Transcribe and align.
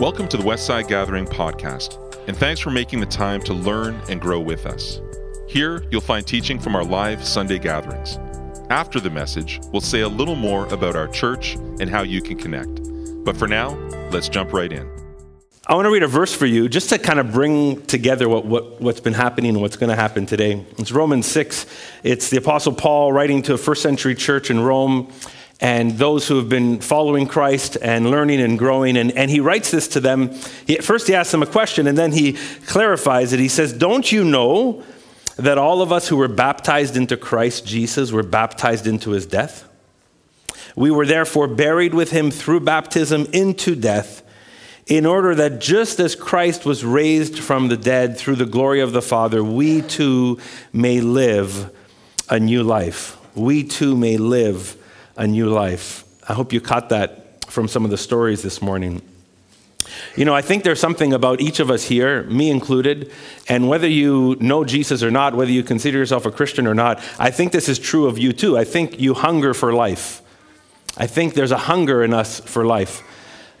Welcome 0.00 0.28
to 0.28 0.36
the 0.36 0.44
Westside 0.44 0.86
Gathering 0.86 1.26
podcast, 1.26 1.98
and 2.28 2.36
thanks 2.36 2.60
for 2.60 2.70
making 2.70 3.00
the 3.00 3.06
time 3.06 3.42
to 3.42 3.52
learn 3.52 4.00
and 4.08 4.20
grow 4.20 4.38
with 4.38 4.64
us. 4.64 5.00
Here, 5.48 5.82
you'll 5.90 6.00
find 6.00 6.24
teaching 6.24 6.60
from 6.60 6.76
our 6.76 6.84
live 6.84 7.24
Sunday 7.24 7.58
gatherings. 7.58 8.16
After 8.70 9.00
the 9.00 9.10
message, 9.10 9.58
we'll 9.72 9.80
say 9.80 10.02
a 10.02 10.08
little 10.08 10.36
more 10.36 10.72
about 10.72 10.94
our 10.94 11.08
church 11.08 11.56
and 11.80 11.90
how 11.90 12.02
you 12.02 12.22
can 12.22 12.38
connect. 12.38 12.80
But 13.24 13.36
for 13.36 13.48
now, 13.48 13.70
let's 14.12 14.28
jump 14.28 14.52
right 14.52 14.72
in. 14.72 14.88
I 15.66 15.74
want 15.74 15.86
to 15.86 15.90
read 15.90 16.04
a 16.04 16.06
verse 16.06 16.32
for 16.32 16.46
you 16.46 16.68
just 16.68 16.90
to 16.90 16.98
kind 17.00 17.18
of 17.18 17.32
bring 17.32 17.82
together 17.86 18.28
what, 18.28 18.46
what, 18.46 18.80
what's 18.80 19.00
been 19.00 19.14
happening 19.14 19.50
and 19.50 19.60
what's 19.60 19.76
going 19.76 19.90
to 19.90 19.96
happen 19.96 20.26
today. 20.26 20.64
It's 20.78 20.92
Romans 20.92 21.26
6. 21.26 21.66
It's 22.04 22.30
the 22.30 22.36
Apostle 22.36 22.72
Paul 22.72 23.12
writing 23.12 23.42
to 23.42 23.54
a 23.54 23.58
first 23.58 23.82
century 23.82 24.14
church 24.14 24.48
in 24.48 24.60
Rome 24.60 25.12
and 25.60 25.98
those 25.98 26.28
who 26.28 26.36
have 26.36 26.48
been 26.48 26.80
following 26.80 27.26
Christ 27.26 27.76
and 27.82 28.10
learning 28.10 28.40
and 28.40 28.58
growing. 28.58 28.96
And, 28.96 29.10
and 29.12 29.30
he 29.30 29.40
writes 29.40 29.70
this 29.70 29.88
to 29.88 30.00
them. 30.00 30.30
He, 30.66 30.76
first, 30.76 31.08
he 31.08 31.14
asks 31.14 31.32
them 31.32 31.42
a 31.42 31.46
question, 31.46 31.86
and 31.86 31.98
then 31.98 32.12
he 32.12 32.34
clarifies 32.66 33.32
it. 33.32 33.40
He 33.40 33.48
says, 33.48 33.72
Don't 33.72 34.10
you 34.12 34.24
know 34.24 34.84
that 35.36 35.58
all 35.58 35.82
of 35.82 35.90
us 35.90 36.08
who 36.08 36.16
were 36.16 36.28
baptized 36.28 36.96
into 36.96 37.16
Christ 37.16 37.66
Jesus 37.66 38.12
were 38.12 38.22
baptized 38.22 38.86
into 38.86 39.10
his 39.10 39.26
death? 39.26 39.68
We 40.76 40.92
were 40.92 41.06
therefore 41.06 41.48
buried 41.48 41.92
with 41.92 42.12
him 42.12 42.30
through 42.30 42.60
baptism 42.60 43.26
into 43.32 43.74
death, 43.74 44.22
in 44.86 45.04
order 45.04 45.34
that 45.34 45.60
just 45.60 45.98
as 45.98 46.14
Christ 46.14 46.64
was 46.64 46.84
raised 46.84 47.38
from 47.40 47.68
the 47.68 47.76
dead 47.76 48.16
through 48.16 48.36
the 48.36 48.46
glory 48.46 48.80
of 48.80 48.92
the 48.92 49.02
Father, 49.02 49.42
we 49.42 49.82
too 49.82 50.38
may 50.72 51.00
live 51.00 51.74
a 52.30 52.38
new 52.38 52.62
life. 52.62 53.16
We 53.34 53.64
too 53.64 53.96
may 53.96 54.16
live 54.16 54.77
a 55.18 55.26
new 55.26 55.50
life. 55.50 56.04
I 56.26 56.32
hope 56.32 56.52
you 56.52 56.60
caught 56.60 56.88
that 56.88 57.44
from 57.50 57.68
some 57.68 57.84
of 57.84 57.90
the 57.90 57.98
stories 57.98 58.40
this 58.42 58.62
morning. 58.62 59.02
You 60.16 60.24
know, 60.24 60.34
I 60.34 60.42
think 60.42 60.64
there's 60.64 60.80
something 60.80 61.12
about 61.12 61.40
each 61.40 61.60
of 61.60 61.70
us 61.70 61.84
here, 61.84 62.22
me 62.24 62.50
included, 62.50 63.12
and 63.48 63.68
whether 63.68 63.88
you 63.88 64.36
know 64.38 64.64
Jesus 64.64 65.02
or 65.02 65.10
not, 65.10 65.34
whether 65.34 65.50
you 65.50 65.62
consider 65.62 65.98
yourself 65.98 66.24
a 66.24 66.30
Christian 66.30 66.66
or 66.66 66.74
not, 66.74 67.02
I 67.18 67.30
think 67.30 67.52
this 67.52 67.68
is 67.68 67.78
true 67.78 68.06
of 68.06 68.18
you 68.18 68.32
too. 68.32 68.56
I 68.56 68.64
think 68.64 69.00
you 69.00 69.14
hunger 69.14 69.54
for 69.54 69.72
life. 69.72 70.22
I 70.96 71.06
think 71.06 71.34
there's 71.34 71.52
a 71.52 71.58
hunger 71.58 72.02
in 72.02 72.14
us 72.14 72.40
for 72.40 72.64
life. 72.64 73.02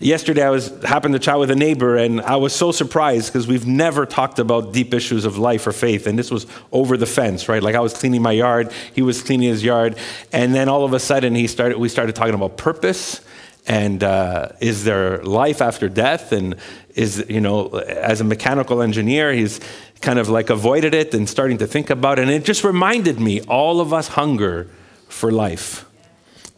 Yesterday, 0.00 0.44
I 0.44 0.50
was 0.50 0.68
happened 0.84 1.14
to 1.14 1.18
chat 1.18 1.40
with 1.40 1.50
a 1.50 1.56
neighbor, 1.56 1.96
and 1.96 2.20
I 2.20 2.36
was 2.36 2.54
so 2.54 2.70
surprised 2.70 3.32
because 3.32 3.48
we've 3.48 3.66
never 3.66 4.06
talked 4.06 4.38
about 4.38 4.72
deep 4.72 4.94
issues 4.94 5.24
of 5.24 5.38
life 5.38 5.66
or 5.66 5.72
faith, 5.72 6.06
and 6.06 6.16
this 6.16 6.30
was 6.30 6.46
over 6.70 6.96
the 6.96 7.06
fence, 7.06 7.48
right? 7.48 7.60
Like 7.60 7.74
I 7.74 7.80
was 7.80 7.94
cleaning 7.94 8.22
my 8.22 8.30
yard, 8.30 8.70
he 8.94 9.02
was 9.02 9.20
cleaning 9.20 9.48
his 9.48 9.64
yard, 9.64 9.96
and 10.32 10.54
then 10.54 10.68
all 10.68 10.84
of 10.84 10.92
a 10.92 11.00
sudden, 11.00 11.34
he 11.34 11.48
started. 11.48 11.78
We 11.78 11.88
started 11.88 12.14
talking 12.14 12.34
about 12.34 12.56
purpose, 12.56 13.22
and 13.66 14.04
uh, 14.04 14.50
is 14.60 14.84
there 14.84 15.20
life 15.24 15.60
after 15.60 15.88
death, 15.88 16.30
and 16.30 16.54
is 16.94 17.24
you 17.28 17.40
know, 17.40 17.66
as 17.66 18.20
a 18.20 18.24
mechanical 18.24 18.82
engineer, 18.82 19.32
he's 19.32 19.58
kind 20.00 20.20
of 20.20 20.28
like 20.28 20.48
avoided 20.48 20.94
it 20.94 21.12
and 21.12 21.28
starting 21.28 21.58
to 21.58 21.66
think 21.66 21.90
about 21.90 22.20
it, 22.20 22.22
and 22.22 22.30
it 22.30 22.44
just 22.44 22.62
reminded 22.62 23.18
me, 23.18 23.40
all 23.42 23.80
of 23.80 23.92
us 23.92 24.06
hunger 24.06 24.70
for 25.08 25.32
life 25.32 25.87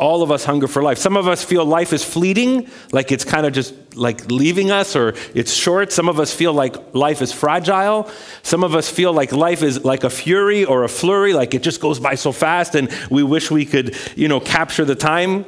all 0.01 0.23
of 0.23 0.33
us 0.33 0.45
hunger 0.45 0.67
for 0.67 0.83
life. 0.83 0.97
Some 0.97 1.17
of 1.17 1.29
us 1.29 1.45
feel 1.45 1.65
life 1.65 1.93
is 1.93 2.03
fleeting, 2.03 2.69
like 2.91 3.13
it's 3.13 3.25
kind 3.25 3.47
of 3.47 3.53
just 3.53 3.75
like 3.95 4.31
leaving 4.31 4.71
us 4.71 4.97
or 4.97 5.15
it's 5.35 5.53
short. 5.53 5.93
Some 5.93 6.09
of 6.09 6.19
us 6.19 6.35
feel 6.35 6.55
like 6.55 6.95
life 6.95 7.21
is 7.21 7.33
fragile. 7.33 8.11
Some 8.43 8.65
of 8.65 8.75
us 8.75 8.89
feel 8.89 9.13
like 9.13 9.31
life 9.33 9.63
is 9.63 9.85
like 9.85 10.03
a 10.03 10.11
fury 10.11 10.65
or 10.65 10.85
a 10.85 10.89
flurry, 10.89 11.35
like 11.35 11.55
it 11.55 11.63
just 11.63 11.83
goes 11.83 12.01
by 12.01 12.15
so 12.15 12.33
fast 12.33 12.75
and 12.75 12.91
we 13.11 13.23
wish 13.23 13.51
we 13.51 13.67
could, 13.67 13.95
you 14.17 14.27
know, 14.27 14.41
capture 14.41 14.87
the 14.87 14.95
time. 14.95 15.45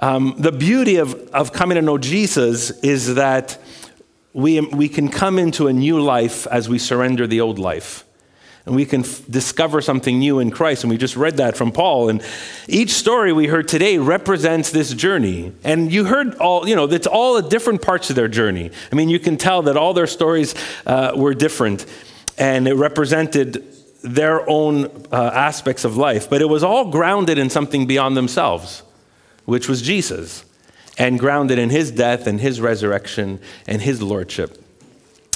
Um, 0.00 0.34
the 0.38 0.52
beauty 0.52 0.96
of, 0.96 1.14
of 1.30 1.52
coming 1.52 1.76
to 1.76 1.82
know 1.82 1.96
Jesus 1.96 2.70
is 2.82 3.14
that 3.14 3.58
we, 4.34 4.60
we 4.60 4.88
can 4.88 5.08
come 5.08 5.38
into 5.38 5.66
a 5.66 5.72
new 5.72 5.98
life 5.98 6.46
as 6.48 6.68
we 6.68 6.78
surrender 6.78 7.26
the 7.26 7.40
old 7.40 7.58
life 7.58 8.04
and 8.68 8.76
we 8.76 8.84
can 8.84 9.00
f- 9.00 9.22
discover 9.30 9.80
something 9.80 10.18
new 10.18 10.40
in 10.40 10.50
Christ. 10.50 10.84
And 10.84 10.90
we 10.90 10.98
just 10.98 11.16
read 11.16 11.38
that 11.38 11.56
from 11.56 11.72
Paul. 11.72 12.10
And 12.10 12.22
each 12.68 12.90
story 12.90 13.32
we 13.32 13.46
heard 13.46 13.66
today 13.66 13.96
represents 13.96 14.70
this 14.70 14.92
journey. 14.92 15.54
And 15.64 15.90
you 15.90 16.04
heard 16.04 16.34
all, 16.34 16.68
you 16.68 16.76
know, 16.76 16.84
it's 16.84 17.06
all 17.06 17.40
the 17.40 17.48
different 17.48 17.80
parts 17.80 18.10
of 18.10 18.16
their 18.16 18.28
journey. 18.28 18.70
I 18.92 18.94
mean, 18.94 19.08
you 19.08 19.18
can 19.18 19.38
tell 19.38 19.62
that 19.62 19.78
all 19.78 19.94
their 19.94 20.06
stories 20.06 20.54
uh, 20.86 21.12
were 21.16 21.32
different, 21.32 21.86
and 22.36 22.68
it 22.68 22.74
represented 22.74 23.64
their 24.02 24.48
own 24.48 24.84
uh, 25.10 25.30
aspects 25.32 25.86
of 25.86 25.96
life. 25.96 26.28
But 26.28 26.42
it 26.42 26.48
was 26.50 26.62
all 26.62 26.90
grounded 26.90 27.38
in 27.38 27.48
something 27.48 27.86
beyond 27.86 28.18
themselves, 28.18 28.82
which 29.46 29.66
was 29.66 29.80
Jesus, 29.80 30.44
and 30.98 31.18
grounded 31.18 31.58
in 31.58 31.70
his 31.70 31.90
death 31.90 32.26
and 32.26 32.38
his 32.38 32.60
resurrection 32.60 33.40
and 33.66 33.80
his 33.80 34.02
lordship. 34.02 34.62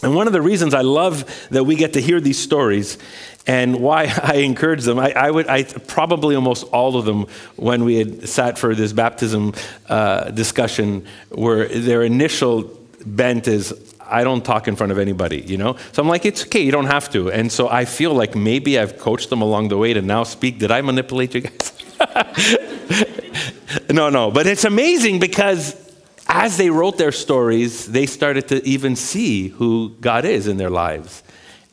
And 0.03 0.17
one 0.17 0.27
of 0.27 0.33
the 0.33 0.43
reasons 0.43 0.75
I 0.75 0.81
love 0.81 1.49
that 1.51 1.65
we 1.65 1.77
get 1.77 1.93
to 1.93 2.01
hear 2.01 2.21
these 2.21 2.39
stories 2.39 2.99
and 3.47 3.81
why 3.81 4.13
I 4.23 4.37
encourage 4.37 4.85
them, 4.85 4.99
I, 4.99 5.13
I 5.13 5.31
would, 5.31 5.47
I 5.49 5.65
probably 5.65 6.35
almost 6.35 6.65
all 6.65 6.97
of 6.97 7.05
them 7.05 7.27
when 7.57 7.85
we 7.85 7.97
had 7.97 8.29
sat 8.29 8.59
for 8.59 8.75
this 8.75 8.93
baptism 8.93 9.55
uh, 9.89 10.31
discussion, 10.31 11.07
were 11.31 11.67
their 11.69 12.03
initial 12.03 12.79
bent 13.05 13.49
is, 13.49 13.75
I 14.01 14.25
don't 14.25 14.45
talk 14.45 14.69
in 14.69 14.77
front 14.77 14.93
of 14.93 14.99
anybody, 14.99 15.41
you 15.41 15.57
know? 15.57 15.77
So 15.93 16.03
I'm 16.03 16.09
like, 16.09 16.25
it's 16.27 16.45
okay, 16.45 16.61
you 16.61 16.73
don't 16.73 16.87
have 16.87 17.11
to. 17.13 17.31
And 17.31 17.51
so 17.51 17.69
I 17.69 17.85
feel 17.85 18.15
like 18.15 18.35
maybe 18.35 18.79
I've 18.79 18.99
coached 18.99 19.31
them 19.31 19.43
along 19.43 19.69
the 19.69 19.79
way 19.79 19.93
to 19.93 20.03
now 20.03 20.25
speak. 20.25 20.59
Did 20.59 20.71
I 20.71 20.81
manipulate 20.83 21.35
you 21.35 21.41
guys? 21.43 21.73
no, 23.91 24.11
no, 24.11 24.31
but 24.31 24.47
it's 24.47 24.65
amazing 24.65 25.19
because 25.19 25.82
as 26.29 26.57
they 26.57 26.71
wrote 26.71 26.99
their 26.99 27.13
stories, 27.13 27.87
they 27.87 28.07
started 28.07 28.49
to 28.49 28.67
even 28.67 28.97
see 28.97 29.49
who 29.49 29.97
God 30.01 30.25
is 30.25 30.47
in 30.47 30.57
their 30.57 30.71
lives. 30.71 31.23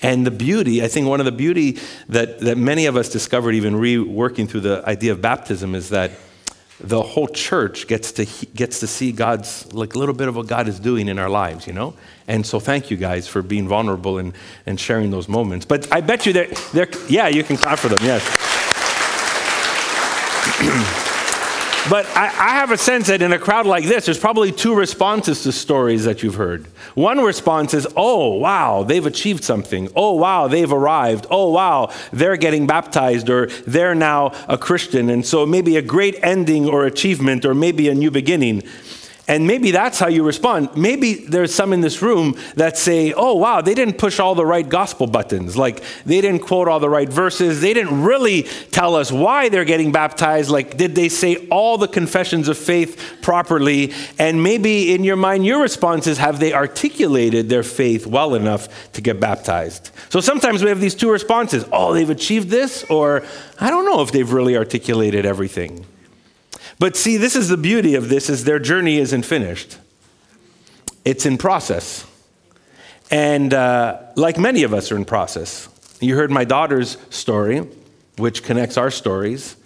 And 0.02 0.26
the 0.26 0.32
beauty, 0.32 0.84
I 0.84 0.88
think 0.88 1.08
one 1.08 1.20
of 1.20 1.26
the 1.26 1.32
beauty 1.32 1.78
that, 2.08 2.40
that 2.40 2.58
many 2.58 2.86
of 2.86 2.96
us 2.96 3.10
discovered 3.10 3.54
even 3.54 3.76
reworking 3.76 4.50
through 4.50 4.62
the 4.62 4.84
idea 4.88 5.12
of 5.12 5.22
baptism 5.22 5.76
is 5.76 5.90
that 5.90 6.12
the 6.80 7.02
whole 7.02 7.28
church 7.28 7.88
gets 7.88 8.14
to, 8.14 8.26
gets 8.56 8.80
to 8.80 8.88
see 8.88 9.12
God's, 9.12 9.72
like 9.74 9.96
a 9.96 10.00
little 10.00 10.16
bit 10.16 10.30
of 10.30 10.38
what 10.38 10.48
God 10.48 10.70
is 10.70 10.80
doing 10.80 11.10
in 11.10 11.20
our 11.20 11.30
lives, 11.30 11.68
you 11.68 11.74
know? 11.74 11.94
And 12.28 12.46
so 12.46 12.60
thank 12.62 12.90
you 12.90 12.96
guys 12.96 13.28
for 13.28 13.42
being 13.42 13.68
vulnerable 13.68 14.18
and, 14.18 14.34
and 14.66 14.80
sharing 14.80 15.12
those 15.12 15.28
moments. 15.28 15.66
But 15.66 15.92
I 15.92 16.00
bet 16.00 16.26
you 16.26 16.32
that, 16.34 16.56
they're, 16.72 16.88
yeah, 17.10 17.28
you 17.28 17.44
can 17.44 17.58
clap 17.58 17.80
for 17.80 17.90
them, 17.90 18.00
yes. 18.02 18.24
But 21.90 22.06
I, 22.16 22.26
I, 22.26 22.50
have 22.60 22.70
a 22.70 22.78
sense 22.78 23.08
that 23.08 23.24
in 23.24 23.34
a 23.34 23.40
crowd 23.40 23.66
like 23.66 23.86
this, 23.86 24.06
there's 24.06 24.20
probably 24.20 24.52
two 24.52 24.76
responses 24.76 25.42
to 25.44 25.52
stories 25.52 26.04
that 26.04 26.22
you've 26.22 26.36
heard. 26.36 26.68
One 26.94 27.20
response 27.20 27.74
is, 27.74 27.88
oh, 27.96 28.36
wow, 28.36 28.84
they've 28.84 29.06
achieved 29.06 29.44
something. 29.44 29.90
Oh, 29.96 30.14
wow, 30.14 30.48
they've 30.48 30.72
arrived. 30.72 31.26
Oh, 31.32 31.50
wow, 31.50 31.92
they're 32.14 32.38
getting 32.38 32.68
baptized 32.68 33.28
or 33.30 33.48
they're 33.66 33.96
now 33.96 34.34
a 34.48 34.58
Christian. 34.58 35.10
And 35.10 35.26
so 35.26 35.48
maybe 35.48 35.78
a 35.78 35.82
great 35.82 36.16
ending 36.22 36.68
or 36.68 36.86
achievement 36.86 37.44
or 37.44 37.56
maybe 37.56 37.90
a 37.90 37.96
new 37.96 38.12
beginning. 38.12 38.64
And 39.30 39.46
maybe 39.46 39.70
that's 39.70 40.00
how 40.00 40.08
you 40.08 40.24
respond. 40.24 40.76
Maybe 40.76 41.14
there's 41.14 41.54
some 41.54 41.72
in 41.72 41.82
this 41.82 42.02
room 42.02 42.36
that 42.56 42.80
say, 42.80 43.14
oh, 43.14 43.36
wow, 43.36 43.62
they 43.62 43.76
didn't 43.76 44.00
push 44.00 44.20
all 44.20 44.34
the 44.34 44.46
right 44.46 44.68
gospel 44.68 45.06
buttons. 45.06 45.56
Like, 45.56 45.84
they 46.04 46.20
didn't 46.20 46.40
quote 46.40 46.68
all 46.68 46.80
the 46.80 46.90
right 46.90 47.08
verses. 47.08 47.62
They 47.62 47.76
didn't 47.76 48.02
really 48.02 48.44
tell 48.72 48.96
us 48.96 49.12
why 49.12 49.50
they're 49.50 49.66
getting 49.66 49.92
baptized. 49.92 50.50
Like, 50.50 50.78
did 50.78 50.96
they 50.96 51.10
say 51.10 51.48
all 51.50 51.78
the 51.78 51.88
confessions 51.88 52.48
of 52.48 52.58
faith 52.58 53.20
properly? 53.22 53.94
And 54.18 54.42
maybe 54.42 54.96
in 54.96 55.04
your 55.04 55.16
mind, 55.16 55.46
your 55.46 55.62
response 55.62 56.08
is, 56.08 56.18
have 56.18 56.40
they 56.40 56.52
articulated 56.52 57.50
their 57.50 57.62
faith 57.62 58.08
well 58.08 58.34
enough 58.34 58.92
to 58.94 59.02
get 59.02 59.20
baptized? 59.20 59.92
So 60.10 60.22
sometimes 60.22 60.64
we 60.64 60.70
have 60.70 60.82
these 60.82 60.96
two 60.96 61.12
responses 61.12 61.66
oh, 61.72 61.94
they've 61.94 62.10
achieved 62.10 62.50
this, 62.50 62.84
or 62.86 63.24
I 63.60 63.70
don't 63.70 63.86
know 63.86 64.02
if 64.02 64.12
they've 64.12 64.32
really 64.34 64.58
articulated 64.58 65.28
everything. 65.28 65.86
But 66.80 66.96
see, 66.96 67.18
this 67.18 67.36
is 67.36 67.50
the 67.50 67.58
beauty 67.58 67.96
of 67.96 68.08
this 68.08 68.30
is 68.30 68.46
their 68.46 68.60
journey 68.60 68.98
isn't 68.98 69.24
finished. 69.24 69.78
It's 71.04 71.26
in 71.26 71.38
process. 71.38 72.06
And 73.12 73.54
uh, 73.54 74.00
like 74.16 74.38
many 74.38 74.64
of 74.64 74.74
us 74.74 74.92
are 74.92 74.96
in 74.96 75.04
process. 75.06 75.68
You 76.00 76.16
heard 76.16 76.32
my 76.32 76.46
daughter's 76.46 76.98
story, 77.10 77.68
which 78.18 78.44
connects 78.44 78.78
our 78.78 78.92
stories. 78.92 79.58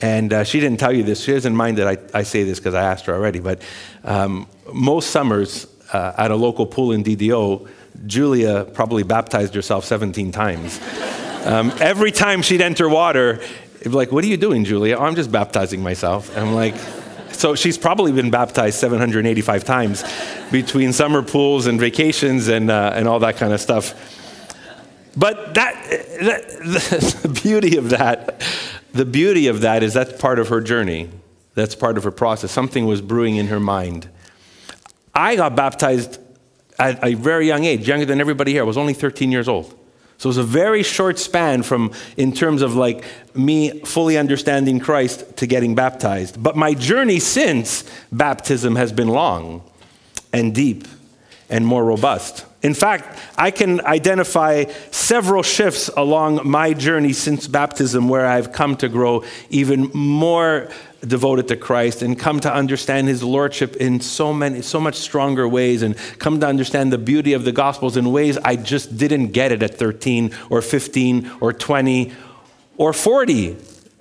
And 0.00 0.32
uh, 0.32 0.44
she 0.44 0.60
didn't 0.60 0.80
tell 0.80 0.92
you 0.92 1.02
this. 1.02 1.22
She 1.22 1.32
doesn't 1.32 1.54
mind 1.54 1.78
that 1.78 1.86
I, 1.86 2.18
I 2.18 2.22
say 2.22 2.42
this 2.42 2.58
because 2.58 2.74
I 2.74 2.82
asked 2.82 3.06
her 3.06 3.14
already. 3.14 3.40
But 3.40 3.62
um, 4.04 4.48
most 4.72 5.10
summers 5.10 5.66
uh, 5.92 6.14
at 6.16 6.30
a 6.30 6.36
local 6.36 6.66
pool 6.66 6.92
in 6.92 7.04
DDO, 7.04 7.68
Julia 8.06 8.64
probably 8.64 9.02
baptized 9.02 9.54
herself 9.54 9.84
17 9.84 10.32
times. 10.32 10.80
Um, 11.38 11.72
every 11.80 12.10
time 12.10 12.42
she'd 12.42 12.60
enter 12.60 12.88
water, 12.88 13.40
like, 13.86 14.12
What 14.12 14.24
are 14.24 14.28
you 14.28 14.36
doing, 14.36 14.64
Julia? 14.64 14.96
Oh, 14.96 15.04
I'm 15.04 15.14
just 15.14 15.32
baptizing 15.32 15.82
myself. 15.82 16.30
And 16.36 16.48
I'm 16.48 16.54
like, 16.54 16.74
so 17.32 17.54
she's 17.54 17.78
probably 17.78 18.10
been 18.10 18.30
baptized 18.30 18.78
785 18.80 19.64
times 19.64 20.04
between 20.50 20.92
summer 20.92 21.22
pools 21.22 21.66
and 21.66 21.78
vacations 21.78 22.48
and, 22.48 22.70
uh, 22.70 22.92
and 22.94 23.06
all 23.06 23.20
that 23.20 23.36
kind 23.36 23.52
of 23.52 23.60
stuff. 23.60 23.94
But 25.16 25.54
that, 25.54 25.74
that, 26.20 26.48
the 27.22 27.40
beauty 27.42 27.76
of 27.76 27.90
that, 27.90 28.42
the 28.92 29.04
beauty 29.04 29.46
of 29.46 29.60
that 29.60 29.82
is 29.82 29.94
that's 29.94 30.20
part 30.20 30.38
of 30.38 30.48
her 30.48 30.60
journey. 30.60 31.10
That's 31.54 31.74
part 31.74 31.96
of 31.96 32.04
her 32.04 32.10
process. 32.10 32.50
Something 32.50 32.86
was 32.86 33.00
brewing 33.00 33.36
in 33.36 33.48
her 33.48 33.60
mind. 33.60 34.08
I 35.14 35.36
got 35.36 35.54
baptized 35.54 36.18
at 36.78 37.04
a 37.04 37.14
very 37.14 37.46
young 37.46 37.64
age, 37.64 37.86
younger 37.86 38.04
than 38.04 38.20
everybody 38.20 38.52
here. 38.52 38.62
I 38.62 38.66
was 38.66 38.76
only 38.76 38.94
13 38.94 39.32
years 39.32 39.48
old. 39.48 39.77
So 40.18 40.26
it 40.26 40.30
was 40.30 40.38
a 40.38 40.42
very 40.42 40.82
short 40.82 41.18
span 41.18 41.62
from, 41.62 41.92
in 42.16 42.32
terms 42.32 42.60
of 42.60 42.74
like 42.74 43.04
me 43.34 43.80
fully 43.80 44.18
understanding 44.18 44.80
Christ 44.80 45.36
to 45.36 45.46
getting 45.46 45.76
baptized. 45.76 46.42
But 46.42 46.56
my 46.56 46.74
journey 46.74 47.20
since 47.20 47.88
baptism 48.10 48.74
has 48.74 48.92
been 48.92 49.08
long 49.08 49.62
and 50.32 50.52
deep 50.52 50.88
and 51.48 51.64
more 51.64 51.84
robust. 51.84 52.44
In 52.62 52.74
fact, 52.74 53.16
I 53.36 53.52
can 53.52 53.80
identify 53.82 54.64
several 54.90 55.44
shifts 55.44 55.88
along 55.96 56.40
my 56.44 56.72
journey 56.72 57.12
since 57.12 57.46
baptism 57.46 58.08
where 58.08 58.26
I've 58.26 58.52
come 58.52 58.76
to 58.78 58.88
grow 58.88 59.22
even 59.48 59.90
more 59.94 60.68
devoted 61.06 61.48
to 61.48 61.56
Christ 61.56 62.02
and 62.02 62.18
come 62.18 62.40
to 62.40 62.52
understand 62.52 63.08
his 63.08 63.22
lordship 63.22 63.76
in 63.76 64.00
so 64.00 64.32
many 64.32 64.62
so 64.62 64.80
much 64.80 64.96
stronger 64.96 65.48
ways 65.48 65.82
and 65.82 65.96
come 66.18 66.40
to 66.40 66.46
understand 66.46 66.92
the 66.92 66.98
beauty 66.98 67.32
of 67.32 67.44
the 67.44 67.52
gospels 67.52 67.96
in 67.96 68.10
ways 68.10 68.36
I 68.38 68.56
just 68.56 68.96
didn't 68.96 69.28
get 69.28 69.52
it 69.52 69.62
at 69.62 69.74
13 69.74 70.34
or 70.50 70.60
15 70.60 71.30
or 71.40 71.52
20 71.52 72.12
or 72.76 72.92
40 72.92 73.56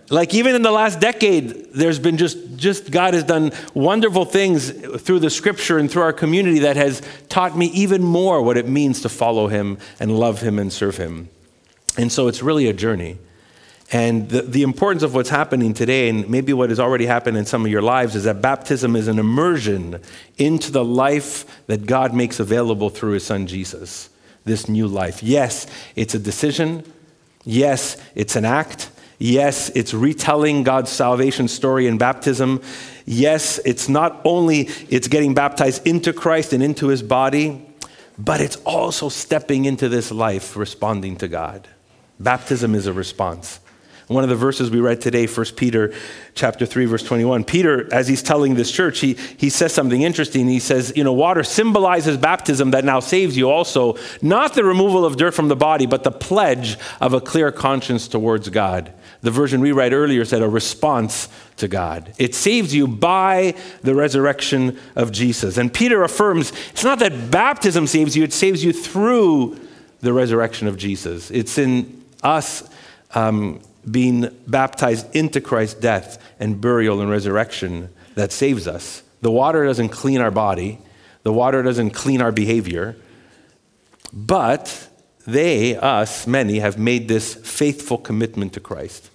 like 0.10 0.34
even 0.34 0.56
in 0.56 0.64
the 0.64 0.72
last 0.72 1.00
decade 1.00 1.74
there's 1.74 2.00
been 2.00 2.18
just 2.18 2.38
just 2.58 2.90
god 2.90 3.14
has 3.14 3.24
done 3.24 3.52
wonderful 3.76 4.26
things 4.26 4.72
through 4.72 5.20
the 5.20 5.30
scripture 5.30 5.78
and 5.78 5.92
through 5.92 6.02
our 6.02 6.14
community 6.14 6.60
that 6.60 6.78
has 6.78 7.02
taught 7.30 7.56
me 7.56 7.68
even 7.68 8.02
more 8.04 8.42
what 8.42 8.58
it 8.58 8.68
means 8.68 9.02
to 9.02 9.10
follow 9.10 9.48
him 9.48 9.78
and 10.00 10.18
love 10.18 10.42
him 10.42 10.58
and 10.58 10.74
serve 10.74 10.98
him. 10.98 11.30
And 11.98 12.12
so 12.12 12.28
it's 12.28 12.42
really 12.42 12.68
a 12.68 12.74
journey 12.74 13.20
and 13.92 14.30
the, 14.30 14.42
the 14.42 14.64
importance 14.64 15.02
of 15.04 15.16
what's 15.16 15.30
happening 15.30 15.74
today 15.74 16.10
and 16.10 16.30
maybe 16.30 16.52
what 16.52 16.70
has 16.70 16.80
already 16.80 17.06
happened 17.06 17.38
in 17.38 17.46
some 17.46 17.66
of 17.66 17.72
your 17.72 17.82
lives 17.82 18.16
is 18.16 18.26
that 18.26 18.42
baptism 18.42 18.96
is 18.96 19.08
an 19.08 19.18
immersion 19.18 20.02
into 20.38 20.72
the 20.72 20.84
life 20.84 21.46
that 21.68 21.86
god 21.86 22.14
makes 22.14 22.40
available 22.40 22.90
through 22.90 23.12
his 23.12 23.26
son 23.26 23.48
jesus 23.48 24.10
this 24.44 24.68
new 24.68 24.88
life 24.88 25.24
yes 25.24 25.68
it's 25.96 26.14
a 26.14 26.20
decision 26.20 26.84
yes 27.46 27.98
it's 28.16 28.36
an 28.36 28.46
act 28.46 28.90
Yes, 29.20 29.70
it's 29.70 29.94
retelling 29.94 30.64
God's 30.64 30.92
salvation 30.92 31.48
story 31.48 31.88
in 31.88 31.98
baptism. 31.98 32.62
Yes, 33.06 33.60
it's 33.66 33.90
not 33.90 34.22
only 34.24 34.70
it's 34.90 35.08
getting 35.08 35.34
baptized 35.34 35.88
into 35.88 36.14
Christ 36.14 36.54
and 36.54 36.62
into 36.62 36.88
his 36.88 37.02
body, 37.02 37.66
but 38.20 38.42
it's 38.42 38.58
also 38.58 39.10
stepping 39.10 39.66
into 39.66 39.90
this 39.90 40.12
life 40.12 40.56
responding 40.56 41.16
to 41.18 41.28
God. 41.28 41.68
Baptism 42.20 42.76
is 42.76 42.86
a 42.86 42.94
response. 42.94 43.60
One 44.08 44.24
of 44.24 44.30
the 44.30 44.38
verses 44.38 44.72
we 44.72 44.80
read 44.80 45.02
today, 45.02 45.28
1 45.28 45.46
Peter 45.58 45.94
chapter 46.34 46.66
3, 46.66 46.86
verse 46.86 47.04
21. 47.04 47.44
Peter, 47.44 47.94
as 47.94 48.08
he's 48.08 48.24
telling 48.24 48.56
this 48.56 48.72
church, 48.72 49.00
he, 49.00 49.16
he 49.36 49.50
says 49.50 49.74
something 49.74 50.02
interesting. 50.02 50.48
He 50.48 50.60
says, 50.60 50.94
you 50.96 51.04
know, 51.04 51.12
water 51.12 51.44
symbolizes 51.44 52.16
baptism 52.16 52.72
that 52.72 52.86
now 52.86 53.02
saves 53.02 53.36
you 53.36 53.50
also, 53.50 53.98
not 54.22 54.54
the 54.54 54.64
removal 54.64 55.04
of 55.04 55.18
dirt 55.18 55.34
from 55.34 55.50
the 55.50 55.58
body, 55.58 55.86
but 55.86 56.06
the 56.06 56.12
pledge 56.12 56.78
of 57.02 57.14
a 57.14 57.20
clear 57.20 57.52
conscience 57.52 58.08
towards 58.08 58.48
God. 58.48 58.94
The 59.24 59.32
version 59.32 59.60
we 59.60 59.74
read 59.74 59.92
earlier 59.92 60.24
said 60.24 60.42
a 60.42 60.48
response 60.48 61.28
to 61.58 61.68
God. 61.68 62.14
It 62.18 62.34
saves 62.34 62.74
you 62.74 62.88
by 62.88 63.56
the 63.82 63.94
resurrection 63.94 64.80
of 64.96 65.12
Jesus. 65.12 65.58
And 65.58 65.74
Peter 65.74 66.04
affirms 66.04 66.54
it's 66.70 66.84
not 66.84 67.00
that 67.00 67.30
baptism 67.30 67.88
saves 67.88 68.16
you, 68.16 68.24
it 68.24 68.32
saves 68.32 68.64
you 68.64 68.72
through 68.72 69.60
the 70.00 70.14
resurrection 70.14 70.70
of 70.70 70.78
Jesus. 70.78 71.30
It's 71.30 71.58
in 71.58 72.06
us 72.24 72.70
um, 73.14 73.60
being 73.90 74.30
baptized 74.48 75.14
into 75.16 75.42
Christ's 75.42 75.80
death 75.80 76.22
and 76.40 76.60
burial 76.60 77.02
and 77.02 77.10
resurrection 77.10 77.90
that 78.16 78.32
saves 78.32 78.68
us. 78.68 79.04
The 79.22 79.32
water 79.32 79.66
doesn't 79.66 79.90
clean 79.90 80.20
our 80.22 80.32
body, 80.32 80.80
the 81.24 81.34
water 81.34 81.64
doesn't 81.64 81.92
clean 81.92 82.22
our 82.22 82.32
behavior, 82.32 82.96
but 84.14 84.88
they, 85.26 85.76
us, 85.76 86.26
many, 86.26 86.60
have 86.60 86.78
made 86.78 87.08
this 87.08 87.36
faithful 87.36 87.98
commitment 87.98 88.54
to 88.54 88.60
Christ. 88.60 89.10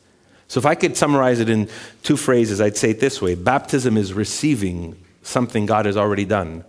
So, 0.48 0.58
if 0.58 0.66
I 0.66 0.74
could 0.74 0.96
summarize 0.96 1.40
it 1.40 1.48
in 1.48 1.70
two 2.02 2.18
phrases, 2.18 2.60
I'd 2.60 2.76
say 2.76 2.90
it 2.90 3.00
this 3.00 3.22
way 3.22 3.34
Baptism 3.34 3.96
is 3.96 4.12
receiving 4.12 5.02
something 5.22 5.64
God 5.64 5.86
has 5.86 5.96
already 5.96 6.26
done. 6.26 6.64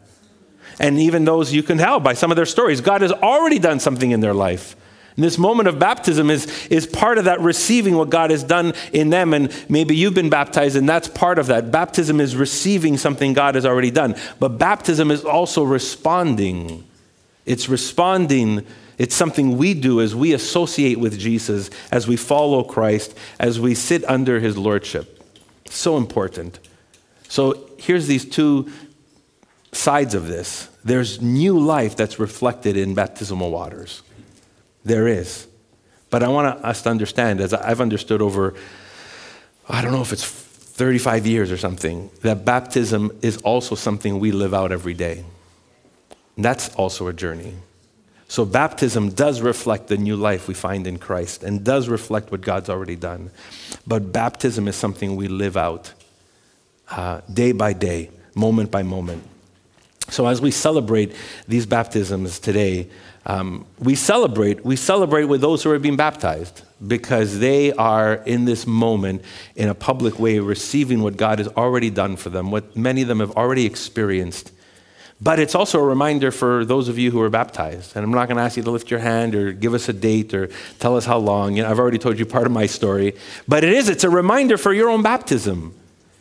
And 0.79 0.97
even 0.97 1.25
those 1.25 1.53
you 1.53 1.63
can 1.63 1.77
tell 1.77 1.99
by 1.99 2.13
some 2.13 2.31
of 2.31 2.37
their 2.37 2.45
stories, 2.45 2.81
God 2.81 3.01
has 3.01 3.11
already 3.11 3.59
done 3.59 3.79
something 3.79 4.11
in 4.11 4.21
their 4.21 4.33
life. 4.33 4.75
And 5.15 5.23
this 5.23 5.37
moment 5.37 5.69
of 5.69 5.79
baptism 5.79 6.29
is, 6.29 6.67
is 6.67 6.87
part 6.87 7.17
of 7.17 7.25
that 7.25 7.39
receiving 7.39 7.95
what 7.95 8.09
God 8.09 8.31
has 8.31 8.43
done 8.43 8.73
in 8.91 9.09
them. 9.09 9.33
And 9.33 9.53
maybe 9.69 9.95
you've 9.95 10.15
been 10.15 10.29
baptized, 10.29 10.75
and 10.75 10.89
that's 10.89 11.07
part 11.07 11.37
of 11.39 11.47
that. 11.47 11.71
Baptism 11.71 12.19
is 12.19 12.35
receiving 12.35 12.97
something 12.97 13.33
God 13.33 13.55
has 13.55 13.65
already 13.65 13.91
done. 13.91 14.15
But 14.39 14.57
baptism 14.57 15.11
is 15.11 15.23
also 15.23 15.63
responding. 15.63 16.83
It's 17.45 17.69
responding 17.69 18.65
it's 18.97 19.15
something 19.15 19.57
we 19.57 19.73
do 19.73 20.01
as 20.01 20.15
we 20.15 20.33
associate 20.33 20.99
with 20.99 21.17
Jesus, 21.17 21.69
as 21.91 22.07
we 22.07 22.15
follow 22.15 22.63
Christ, 22.63 23.17
as 23.39 23.59
we 23.59 23.75
sit 23.75 24.03
under 24.05 24.39
his 24.39 24.57
lordship. 24.57 25.19
So 25.69 25.97
important. 25.97 26.59
So 27.27 27.69
here's 27.77 28.07
these 28.07 28.25
two 28.25 28.71
sides 29.71 30.13
of 30.13 30.27
this. 30.27 30.69
There's 30.83 31.21
new 31.21 31.59
life 31.59 31.95
that's 31.95 32.19
reflected 32.19 32.77
in 32.77 32.93
baptismal 32.93 33.49
waters. 33.49 34.03
There 34.83 35.07
is. 35.07 35.47
But 36.09 36.23
I 36.23 36.27
want 36.27 36.63
us 36.63 36.81
to 36.83 36.89
understand, 36.89 37.41
as 37.41 37.53
I've 37.53 37.81
understood 37.81 38.21
over, 38.21 38.53
I 39.67 39.81
don't 39.81 39.91
know 39.91 40.01
if 40.01 40.13
it's 40.13 40.23
35 40.23 41.25
years 41.25 41.51
or 41.51 41.57
something, 41.57 42.09
that 42.21 42.45
baptism 42.45 43.11
is 43.21 43.37
also 43.37 43.75
something 43.75 44.19
we 44.19 44.31
live 44.31 44.53
out 44.53 44.71
every 44.71 44.93
day. 44.93 45.23
And 46.35 46.45
that's 46.45 46.73
also 46.75 47.07
a 47.07 47.13
journey. 47.13 47.53
So, 48.27 48.45
baptism 48.45 49.11
does 49.11 49.41
reflect 49.41 49.87
the 49.87 49.97
new 49.97 50.15
life 50.15 50.47
we 50.47 50.55
find 50.55 50.87
in 50.87 50.97
Christ 50.97 51.43
and 51.43 51.63
does 51.63 51.87
reflect 51.87 52.31
what 52.31 52.41
God's 52.41 52.69
already 52.69 52.95
done. 52.95 53.29
But 53.85 54.11
baptism 54.11 54.67
is 54.67 54.75
something 54.75 55.15
we 55.15 55.27
live 55.27 55.55
out 55.55 55.93
uh, 56.89 57.21
day 57.31 57.51
by 57.51 57.73
day, 57.73 58.09
moment 58.33 58.71
by 58.71 58.81
moment. 58.81 59.23
So, 60.09 60.27
as 60.27 60.41
we 60.41 60.51
celebrate 60.51 61.15
these 61.47 61.65
baptisms 61.65 62.39
today, 62.39 62.89
um, 63.25 63.65
we 63.79 63.95
celebrate 63.95 64.65
we 64.65 64.75
celebrate 64.75 65.25
with 65.25 65.41
those 65.41 65.63
who 65.63 65.71
are 65.71 65.79
being 65.79 65.95
baptized 65.95 66.63
because 66.85 67.39
they 67.39 67.71
are 67.73 68.15
in 68.15 68.45
this 68.45 68.67
moment 68.67 69.23
in 69.55 69.69
a 69.69 69.75
public 69.75 70.19
way 70.19 70.39
receiving 70.39 71.01
what 71.01 71.15
God 71.15 71.39
has 71.39 71.47
already 71.49 71.89
done 71.89 72.17
for 72.17 72.29
them, 72.29 72.51
what 72.51 72.75
many 72.75 73.01
of 73.01 73.07
them 73.07 73.21
have 73.21 73.31
already 73.31 73.65
experienced 73.65 74.51
but 75.23 75.39
it's 75.39 75.55
also 75.55 75.79
a 75.79 75.83
reminder 75.83 76.31
for 76.31 76.65
those 76.65 76.89
of 76.89 76.99
you 76.99 77.09
who 77.09 77.21
are 77.21 77.29
baptized. 77.29 77.95
And 77.95 78.03
I'm 78.03 78.11
not 78.11 78.27
going 78.27 78.35
to 78.35 78.43
ask 78.43 78.57
you 78.57 78.63
to 78.63 78.71
lift 78.71 78.91
your 78.91 78.99
hand 78.99 79.35
or 79.35 79.53
give 79.53 79.73
us 79.73 79.87
a 79.87 79.93
date 79.93 80.33
or 80.33 80.49
tell 80.79 80.97
us 80.97 81.05
how 81.05 81.17
long. 81.17 81.55
You 81.55 81.63
know, 81.63 81.69
I've 81.69 81.79
already 81.79 81.97
told 81.97 82.19
you 82.19 82.25
part 82.25 82.45
of 82.45 82.51
my 82.51 82.65
story. 82.65 83.15
But 83.47 83.63
it 83.63 83.71
is, 83.71 83.87
it's 83.87 84.03
a 84.03 84.09
reminder 84.09 84.57
for 84.57 84.73
your 84.73 84.89
own 84.89 85.01
baptism. 85.01 85.73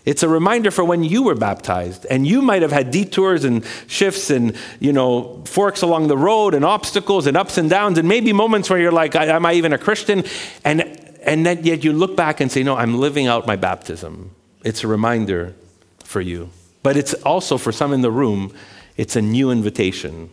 It's 0.04 0.22
a 0.22 0.28
reminder 0.28 0.70
for 0.70 0.84
when 0.84 1.04
you 1.04 1.22
were 1.22 1.34
baptized. 1.34 2.06
And 2.06 2.26
you 2.26 2.42
might 2.42 2.62
have 2.62 2.72
had 2.72 2.90
detours 2.90 3.44
and 3.44 3.64
shifts 3.86 4.30
and, 4.30 4.56
you 4.80 4.92
know, 4.92 5.42
forks 5.44 5.82
along 5.82 6.08
the 6.08 6.18
road 6.18 6.54
and 6.54 6.64
obstacles 6.64 7.26
and 7.26 7.36
ups 7.36 7.56
and 7.56 7.70
downs 7.70 7.98
and 7.98 8.08
maybe 8.08 8.32
moments 8.32 8.68
where 8.68 8.80
you're 8.80 8.92
like, 8.92 9.14
am 9.14 9.46
I 9.46 9.54
even 9.54 9.72
a 9.72 9.78
Christian? 9.78 10.24
And, 10.64 10.82
and 11.22 11.46
then 11.46 11.64
yet 11.64 11.84
you 11.84 11.92
look 11.92 12.16
back 12.16 12.40
and 12.40 12.50
say, 12.50 12.62
no, 12.62 12.76
I'm 12.76 12.98
living 12.98 13.28
out 13.28 13.46
my 13.46 13.56
baptism. 13.56 14.32
It's 14.64 14.82
a 14.82 14.88
reminder 14.88 15.54
for 16.02 16.20
you. 16.20 16.50
But 16.82 16.96
it's 16.96 17.14
also 17.14 17.56
for 17.58 17.70
some 17.70 17.92
in 17.92 18.00
the 18.00 18.10
room 18.10 18.52
it's 18.96 19.16
a 19.16 19.22
new 19.22 19.50
invitation. 19.50 20.30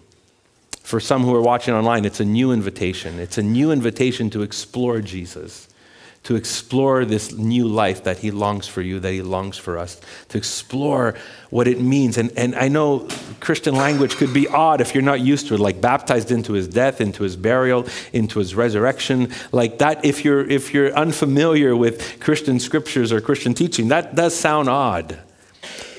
For 0.83 0.99
some 0.99 1.23
who 1.23 1.33
are 1.35 1.41
watching 1.41 1.73
online, 1.73 2.03
it's 2.03 2.19
a 2.19 2.25
new 2.25 2.51
invitation. 2.51 3.19
It's 3.19 3.37
a 3.37 3.43
new 3.43 3.71
invitation 3.71 4.29
to 4.31 4.41
explore 4.41 5.01
Jesus, 5.01 5.69
to 6.23 6.35
explore 6.35 7.05
this 7.05 7.33
new 7.33 7.67
life 7.67 8.03
that 8.03 8.19
He 8.19 8.31
longs 8.31 8.67
for 8.67 8.81
you, 8.81 8.99
that 8.99 9.11
He 9.11 9.21
longs 9.21 9.57
for 9.57 9.77
us, 9.77 9.99
to 10.29 10.37
explore 10.37 11.15
what 11.49 11.67
it 11.67 11.79
means. 11.79 12.17
And, 12.17 12.31
and 12.37 12.55
I 12.55 12.67
know 12.67 13.07
Christian 13.39 13.75
language 13.75 14.15
could 14.17 14.33
be 14.33 14.47
odd 14.47 14.81
if 14.81 14.93
you're 14.93 15.03
not 15.03 15.21
used 15.21 15.47
to 15.47 15.55
it, 15.55 15.59
like 15.59 15.81
baptized 15.81 16.31
into 16.31 16.53
His 16.53 16.67
death, 16.67 17.01
into 17.01 17.23
His 17.23 17.35
burial, 17.35 17.87
into 18.13 18.39
His 18.39 18.53
resurrection. 18.53 19.31
Like 19.51 19.79
that, 19.79 20.03
if 20.03 20.25
you're, 20.25 20.47
if 20.47 20.73
you're 20.73 20.93
unfamiliar 20.93 21.75
with 21.75 22.19
Christian 22.19 22.59
scriptures 22.59 23.11
or 23.11 23.21
Christian 23.21 23.53
teaching, 23.53 23.87
that 23.87 24.15
does 24.15 24.35
sound 24.35 24.69
odd. 24.69 25.17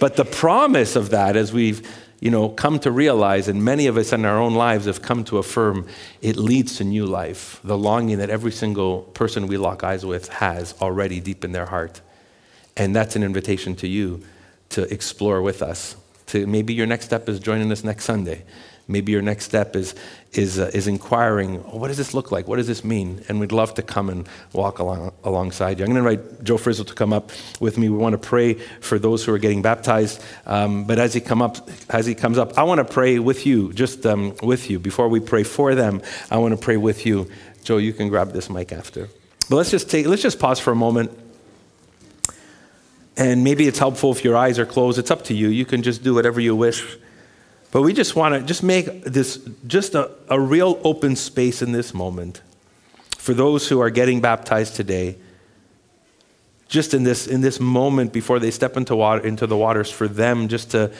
But 0.00 0.16
the 0.16 0.24
promise 0.24 0.96
of 0.96 1.10
that, 1.10 1.36
as 1.36 1.52
we've 1.52 1.86
you 2.20 2.30
know, 2.30 2.50
come 2.50 2.78
to 2.80 2.90
realize, 2.90 3.48
and 3.48 3.64
many 3.64 3.86
of 3.86 3.96
us 3.96 4.12
in 4.12 4.26
our 4.26 4.38
own 4.38 4.54
lives 4.54 4.84
have 4.84 5.00
come 5.00 5.24
to 5.24 5.38
affirm, 5.38 5.86
it 6.20 6.36
leads 6.36 6.76
to 6.76 6.84
new 6.84 7.06
life. 7.06 7.58
The 7.64 7.78
longing 7.78 8.18
that 8.18 8.28
every 8.28 8.52
single 8.52 9.02
person 9.02 9.46
we 9.46 9.56
lock 9.56 9.82
eyes 9.82 10.04
with 10.04 10.28
has 10.28 10.74
already 10.82 11.18
deep 11.20 11.44
in 11.44 11.52
their 11.52 11.66
heart. 11.66 12.02
And 12.76 12.94
that's 12.94 13.16
an 13.16 13.22
invitation 13.22 13.74
to 13.76 13.88
you 13.88 14.22
to 14.70 14.82
explore 14.92 15.40
with 15.40 15.62
us. 15.62 15.96
To 16.26 16.46
maybe 16.46 16.74
your 16.74 16.86
next 16.86 17.06
step 17.06 17.28
is 17.28 17.40
joining 17.40 17.72
us 17.72 17.82
next 17.82 18.04
Sunday. 18.04 18.44
Maybe 18.90 19.12
your 19.12 19.22
next 19.22 19.44
step 19.44 19.76
is, 19.76 19.94
is, 20.32 20.58
uh, 20.58 20.70
is 20.74 20.88
inquiring, 20.88 21.62
oh, 21.68 21.78
what 21.78 21.88
does 21.88 21.96
this 21.96 22.12
look 22.12 22.32
like? 22.32 22.48
What 22.48 22.56
does 22.56 22.66
this 22.66 22.82
mean? 22.82 23.24
And 23.28 23.38
we'd 23.38 23.52
love 23.52 23.74
to 23.74 23.82
come 23.82 24.10
and 24.10 24.28
walk 24.52 24.80
along, 24.80 25.12
alongside 25.22 25.78
you. 25.78 25.84
I'm 25.84 25.92
going 25.92 26.04
to 26.04 26.10
invite 26.10 26.42
Joe 26.42 26.56
Frizzle 26.56 26.84
to 26.86 26.94
come 26.94 27.12
up 27.12 27.30
with 27.60 27.78
me. 27.78 27.88
We 27.88 27.96
want 27.96 28.14
to 28.14 28.18
pray 28.18 28.54
for 28.54 28.98
those 28.98 29.24
who 29.24 29.32
are 29.32 29.38
getting 29.38 29.62
baptized. 29.62 30.22
Um, 30.44 30.84
but 30.84 30.98
as 30.98 31.14
he, 31.14 31.20
come 31.20 31.40
up, 31.40 31.68
as 31.88 32.04
he 32.04 32.16
comes 32.16 32.36
up, 32.36 32.58
I 32.58 32.64
want 32.64 32.78
to 32.78 32.84
pray 32.84 33.20
with 33.20 33.46
you, 33.46 33.72
just 33.72 34.04
um, 34.06 34.34
with 34.42 34.68
you. 34.68 34.80
Before 34.80 35.08
we 35.08 35.20
pray 35.20 35.44
for 35.44 35.76
them, 35.76 36.02
I 36.30 36.38
want 36.38 36.52
to 36.52 36.60
pray 36.60 36.76
with 36.76 37.06
you. 37.06 37.30
Joe, 37.62 37.76
you 37.76 37.92
can 37.92 38.08
grab 38.08 38.32
this 38.32 38.50
mic 38.50 38.72
after. 38.72 39.08
But 39.48 39.56
let's 39.56 39.70
just, 39.70 39.88
take, 39.88 40.06
let's 40.06 40.22
just 40.22 40.38
pause 40.38 40.58
for 40.58 40.72
a 40.72 40.76
moment. 40.76 41.16
And 43.16 43.44
maybe 43.44 43.66
it's 43.68 43.78
helpful 43.78 44.12
if 44.12 44.24
your 44.24 44.36
eyes 44.36 44.58
are 44.58 44.66
closed. 44.66 44.98
It's 44.98 45.10
up 45.10 45.24
to 45.24 45.34
you. 45.34 45.48
You 45.48 45.64
can 45.64 45.82
just 45.82 46.02
do 46.02 46.14
whatever 46.14 46.40
you 46.40 46.56
wish. 46.56 46.96
But 47.72 47.82
we 47.82 47.92
just 47.92 48.16
want 48.16 48.34
to 48.34 48.40
just 48.42 48.62
make 48.62 49.04
this 49.04 49.36
just 49.66 49.94
a, 49.94 50.10
a 50.28 50.40
real 50.40 50.80
open 50.82 51.14
space 51.14 51.62
in 51.62 51.72
this 51.72 51.94
moment 51.94 52.42
for 53.16 53.32
those 53.32 53.68
who 53.68 53.80
are 53.80 53.90
getting 53.90 54.20
baptized 54.20 54.74
today. 54.74 55.16
Just 56.68 56.94
in 56.94 57.04
this, 57.04 57.26
in 57.26 57.40
this 57.40 57.60
moment 57.60 58.12
before 58.12 58.38
they 58.38 58.50
step 58.50 58.76
into, 58.76 58.96
water, 58.96 59.24
into 59.24 59.46
the 59.46 59.56
waters, 59.56 59.90
for 59.90 60.08
them 60.08 60.48
just 60.48 60.70
to, 60.72 60.92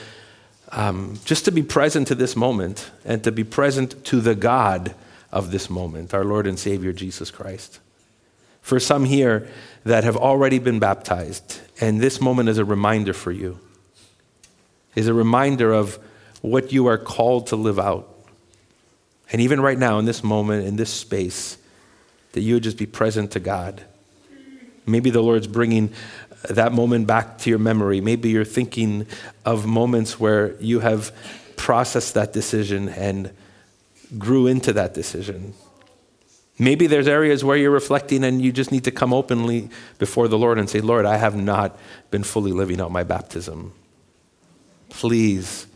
um, 0.71 1.19
just 1.25 1.45
to 1.45 1.53
be 1.53 1.63
present 1.63 2.09
to 2.09 2.15
this 2.15 2.37
moment 2.37 2.91
and 3.05 3.23
to 3.25 3.33
be 3.33 3.45
present 3.45 4.05
to 4.07 4.21
the 4.21 4.35
God 4.35 4.95
of 5.33 5.51
this 5.51 5.71
moment, 5.71 6.13
our 6.13 6.25
Lord 6.25 6.47
and 6.47 6.59
Savior 6.59 6.93
Jesus 6.93 7.31
Christ. 7.31 7.81
For 8.63 8.79
some 8.79 9.05
here 9.05 9.49
that 9.85 10.05
have 10.05 10.17
already 10.17 10.59
been 10.59 10.79
baptized, 10.79 11.61
and 11.81 12.01
this 12.01 12.21
moment 12.21 12.49
is 12.49 12.59
a 12.59 12.65
reminder 12.65 13.13
for 13.13 13.33
you, 13.33 13.59
is 14.95 15.09
a 15.09 15.15
reminder 15.15 15.73
of 15.73 15.99
what 16.41 16.73
you 16.73 16.87
are 16.87 16.99
called 16.99 17.49
to 17.49 17.57
live 17.57 17.79
out. 17.79 18.09
And 19.33 19.41
even 19.41 19.61
right 19.61 19.79
now, 19.79 19.99
in 19.99 20.05
this 20.05 20.25
moment, 20.25 20.67
in 20.67 20.77
this 20.77 20.91
space, 20.91 21.59
that 22.33 22.41
you 22.41 22.55
would 22.55 22.63
just 22.63 22.79
be 22.79 22.87
present 22.87 23.33
to 23.33 23.41
God. 23.41 23.83
Maybe 24.87 25.11
the 25.11 25.23
Lord's 25.23 25.47
bringing 25.47 25.93
that 26.49 26.73
moment 26.73 27.07
back 27.07 27.39
to 27.39 27.51
your 27.51 27.59
memory. 27.59 28.01
Maybe 28.01 28.31
you're 28.31 28.45
thinking 28.45 29.07
of 29.45 29.67
moments 29.67 30.19
where 30.19 30.61
you 30.61 30.81
have 30.81 31.13
processed 31.57 32.15
that 32.15 32.33
decision 32.33 32.89
and 32.89 33.31
grew 34.19 34.47
into 34.47 34.73
that 34.73 34.95
decision. 34.95 35.55
Maybe 36.59 36.87
there's 36.87 37.09
areas 37.09 37.45
where 37.45 37.57
you're 37.57 37.71
reflecting 37.71 38.25
and 38.25 38.43
you 38.43 38.53
just 38.53 38.73
need 38.73 38.85
to 38.85 38.91
come 38.91 39.15
openly 39.15 39.71
before 39.99 40.29
the 40.29 40.39
Lord 40.39 40.59
and 40.59 40.69
say, 40.69 40.81
Lord, 40.81 41.07
I 41.07 41.17
have 41.17 41.37
not 41.37 41.79
been 42.11 42.23
fully 42.23 42.53
living 42.53 42.81
out 42.81 42.91
my 42.91 43.05
baptism. 43.05 43.73
Please 44.89 45.67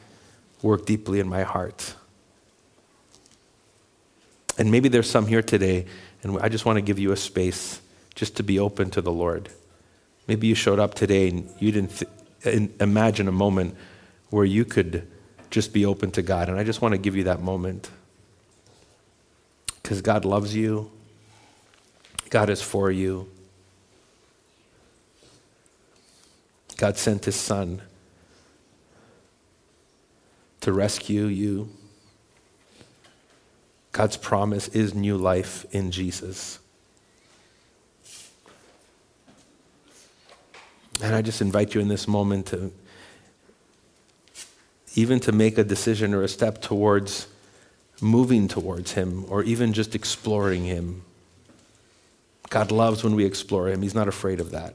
work 0.64 0.87
deeply 0.87 1.21
in 1.21 1.28
my 1.28 1.42
heart. 1.42 1.94
And 4.59 4.71
maybe 4.71 4.88
there's 4.88 5.11
some 5.11 5.26
here 5.26 5.42
today, 5.42 5.85
and 6.23 6.38
I 6.38 6.49
just 6.49 6.64
want 6.64 6.76
to 6.76 6.80
give 6.80 6.99
you 6.99 7.12
a 7.12 7.16
space 7.16 7.80
just 8.14 8.37
to 8.37 8.42
be 8.42 8.59
open 8.59 8.90
to 8.90 9.02
the 9.02 9.12
Lord. 9.12 9.50
Maybe 10.26 10.47
you 10.47 10.54
showed 10.54 10.78
up 10.78 10.94
today 10.94 11.28
and 11.28 11.50
you 11.59 11.71
didn't 11.71 12.04
th- 12.42 12.71
imagine 12.80 13.28
a 13.28 13.33
moment 13.33 13.76
where 14.30 14.44
you 14.44 14.64
could 14.64 15.06
just 15.50 15.73
be 15.73 15.85
open 15.85 16.11
to 16.12 16.23
God. 16.23 16.49
And 16.49 16.59
I 16.59 16.64
just 16.64 16.80
want 16.80 16.92
to 16.92 16.99
give 16.99 17.14
you 17.14 17.25
that 17.25 17.42
moment. 17.42 17.90
Because 19.83 20.00
God 20.00 20.25
loves 20.25 20.56
you, 20.56 20.90
God 22.30 22.49
is 22.49 22.62
for 22.62 22.90
you. 22.90 23.28
God 26.78 26.97
sent 26.97 27.26
his 27.26 27.37
son 27.37 27.83
to 30.64 30.73
rescue 30.73 31.26
you. 31.26 31.68
God's 33.92 34.16
promise 34.16 34.68
is 34.68 34.94
new 34.94 35.16
life 35.16 35.66
in 35.73 35.90
Jesus. 35.90 36.59
And 41.02 41.14
I 41.14 41.23
just 41.23 41.40
invite 41.40 41.75
you 41.75 41.80
in 41.80 41.88
this 41.88 42.09
moment 42.09 42.47
to 42.47 42.73
even 44.94 45.21
to 45.21 45.33
make 45.33 45.59
a 45.59 45.64
decision 45.64 46.14
or 46.14 46.23
a 46.23 46.28
step 46.28 46.62
towards 46.62 47.26
moving 48.00 48.49
towards 48.49 48.92
Him 48.92 49.26
or 49.28 49.42
even 49.42 49.73
just 49.73 49.94
exploring 49.94 50.64
Him. 50.64 51.02
God 52.49 52.71
loves 52.71 53.04
when 53.04 53.14
we 53.14 53.25
explore 53.25 53.68
Him, 53.68 53.83
He's 53.83 53.94
not 53.94 54.09
afraid 54.09 54.40
of 54.40 54.50
that. 54.52 54.75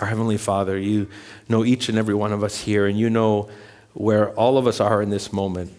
Our 0.00 0.06
Heavenly 0.06 0.36
Father, 0.36 0.78
you 0.78 1.08
know 1.48 1.64
each 1.64 1.88
and 1.88 1.98
every 1.98 2.14
one 2.14 2.32
of 2.32 2.44
us 2.44 2.58
here, 2.58 2.86
and 2.86 2.98
you 2.98 3.10
know 3.10 3.48
where 3.92 4.30
all 4.30 4.56
of 4.56 4.66
us 4.66 4.80
are 4.80 5.02
in 5.02 5.10
this 5.10 5.32
moment 5.32 5.72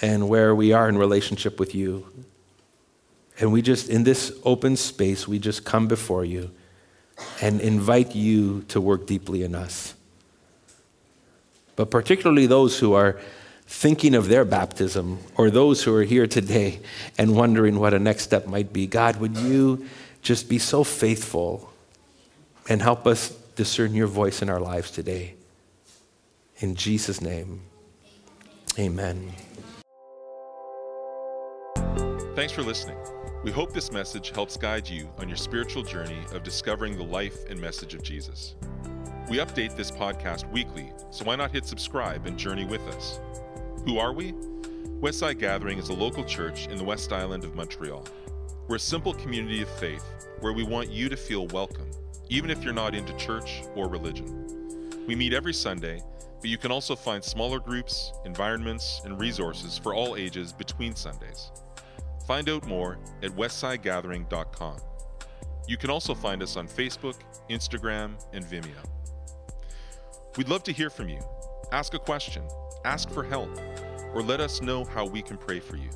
and 0.00 0.28
where 0.28 0.54
we 0.54 0.72
are 0.72 0.88
in 0.88 0.96
relationship 0.96 1.58
with 1.58 1.74
you. 1.74 2.06
And 3.38 3.52
we 3.52 3.62
just, 3.62 3.88
in 3.88 4.04
this 4.04 4.32
open 4.44 4.76
space, 4.76 5.28
we 5.28 5.38
just 5.38 5.64
come 5.64 5.86
before 5.88 6.24
you 6.24 6.50
and 7.40 7.60
invite 7.60 8.14
you 8.14 8.62
to 8.68 8.80
work 8.80 9.06
deeply 9.06 9.42
in 9.42 9.54
us. 9.54 9.94
But 11.76 11.90
particularly 11.90 12.46
those 12.46 12.78
who 12.78 12.94
are 12.94 13.18
thinking 13.66 14.14
of 14.14 14.28
their 14.28 14.44
baptism 14.44 15.18
or 15.36 15.50
those 15.50 15.82
who 15.84 15.94
are 15.94 16.02
here 16.02 16.26
today 16.26 16.80
and 17.16 17.36
wondering 17.36 17.78
what 17.78 17.94
a 17.94 17.98
next 17.98 18.24
step 18.24 18.46
might 18.46 18.72
be. 18.72 18.86
God, 18.86 19.16
would 19.16 19.36
you 19.36 19.86
just 20.22 20.48
be 20.48 20.58
so 20.58 20.84
faithful 20.84 21.69
and 22.70 22.80
help 22.80 23.04
us 23.06 23.30
discern 23.56 23.94
your 23.94 24.06
voice 24.06 24.42
in 24.42 24.48
our 24.48 24.60
lives 24.60 24.92
today. 24.92 25.34
In 26.60 26.76
Jesus' 26.76 27.20
name, 27.20 27.60
amen. 28.78 29.32
Thanks 32.36 32.52
for 32.52 32.62
listening. 32.62 32.96
We 33.42 33.50
hope 33.50 33.72
this 33.72 33.90
message 33.90 34.30
helps 34.30 34.56
guide 34.56 34.88
you 34.88 35.08
on 35.18 35.28
your 35.28 35.36
spiritual 35.36 35.82
journey 35.82 36.24
of 36.32 36.44
discovering 36.44 36.96
the 36.96 37.02
life 37.02 37.36
and 37.48 37.60
message 37.60 37.94
of 37.94 38.02
Jesus. 38.02 38.54
We 39.28 39.38
update 39.38 39.76
this 39.76 39.90
podcast 39.90 40.48
weekly, 40.52 40.92
so 41.10 41.24
why 41.24 41.36
not 41.36 41.50
hit 41.50 41.66
subscribe 41.66 42.26
and 42.26 42.38
journey 42.38 42.64
with 42.64 42.82
us? 42.88 43.18
Who 43.84 43.98
are 43.98 44.12
we? 44.12 44.32
Westside 45.00 45.38
Gathering 45.38 45.78
is 45.78 45.88
a 45.88 45.94
local 45.94 46.22
church 46.22 46.68
in 46.68 46.76
the 46.76 46.84
West 46.84 47.12
Island 47.12 47.42
of 47.42 47.56
Montreal. 47.56 48.06
We're 48.68 48.76
a 48.76 48.80
simple 48.80 49.14
community 49.14 49.62
of 49.62 49.68
faith 49.68 50.04
where 50.40 50.52
we 50.52 50.62
want 50.62 50.90
you 50.90 51.08
to 51.08 51.16
feel 51.16 51.48
welcome 51.48 51.90
even 52.30 52.48
if 52.48 52.64
you're 52.64 52.72
not 52.72 52.94
into 52.94 53.12
church 53.16 53.62
or 53.74 53.88
religion. 53.88 55.04
We 55.06 55.14
meet 55.16 55.34
every 55.34 55.52
Sunday, 55.52 56.02
but 56.40 56.48
you 56.48 56.56
can 56.56 56.70
also 56.70 56.96
find 56.96 57.22
smaller 57.22 57.58
groups, 57.58 58.12
environments, 58.24 59.02
and 59.04 59.20
resources 59.20 59.76
for 59.76 59.92
all 59.92 60.16
ages 60.16 60.52
between 60.52 60.94
Sundays. 60.94 61.50
Find 62.26 62.48
out 62.48 62.64
more 62.66 62.98
at 63.22 63.32
westsidegathering.com. 63.32 64.76
You 65.66 65.76
can 65.76 65.90
also 65.90 66.14
find 66.14 66.42
us 66.42 66.56
on 66.56 66.68
Facebook, 66.68 67.16
Instagram, 67.50 68.12
and 68.32 68.44
Vimeo. 68.44 68.84
We'd 70.36 70.48
love 70.48 70.62
to 70.64 70.72
hear 70.72 70.88
from 70.88 71.08
you. 71.08 71.20
Ask 71.72 71.94
a 71.94 71.98
question, 71.98 72.44
ask 72.84 73.10
for 73.10 73.24
help, 73.24 73.50
or 74.14 74.22
let 74.22 74.40
us 74.40 74.62
know 74.62 74.84
how 74.84 75.04
we 75.04 75.22
can 75.22 75.36
pray 75.36 75.58
for 75.58 75.76
you. 75.76 75.90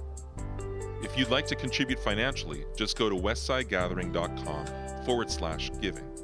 If 1.02 1.16
you'd 1.16 1.30
like 1.30 1.46
to 1.46 1.54
contribute 1.54 2.00
financially, 2.00 2.64
just 2.76 2.98
go 2.98 3.08
to 3.08 3.14
westsidegathering.com 3.14 5.04
forward 5.04 5.30
slash 5.30 5.70
giving. 5.80 6.23